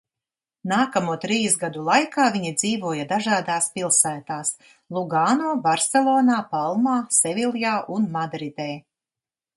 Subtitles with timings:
[0.69, 4.55] Nākamo trīs gadu laikā viņi dzīvoja dažādās pilsētās:
[4.99, 8.69] Lugāno, Barselonā, Palmā, Seviljā un Madridē.